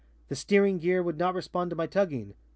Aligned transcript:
The 0.29 0.35
steering 0.35 0.79
gear 0.79 1.03
would 1.03 1.19
not 1.19 1.35
respond 1.35 1.69
to 1.69 1.75
my 1.75 1.85
tugging. 1.85 2.33